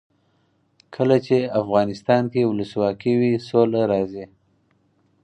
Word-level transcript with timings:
کله 0.95 1.17
چې 1.25 1.37
افغانستان 1.61 2.23
کې 2.31 2.49
ولسواکي 2.51 3.13
وي 3.19 3.33
سوله 3.49 3.81
راځي. 3.91 4.25